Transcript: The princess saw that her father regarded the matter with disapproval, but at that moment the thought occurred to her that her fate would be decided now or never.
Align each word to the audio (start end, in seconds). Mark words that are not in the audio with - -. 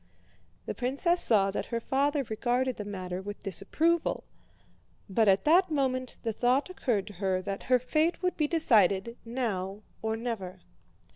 The 0.65 0.73
princess 0.73 1.21
saw 1.21 1.51
that 1.51 1.67
her 1.67 1.79
father 1.79 2.23
regarded 2.23 2.77
the 2.77 2.83
matter 2.85 3.21
with 3.21 3.43
disapproval, 3.43 4.23
but 5.07 5.27
at 5.27 5.45
that 5.45 5.69
moment 5.69 6.17
the 6.23 6.33
thought 6.33 6.71
occurred 6.71 7.05
to 7.05 7.13
her 7.21 7.39
that 7.43 7.61
her 7.69 7.77
fate 7.77 8.23
would 8.23 8.35
be 8.35 8.47
decided 8.47 9.15
now 9.23 9.83
or 10.01 10.17
never. 10.17 10.61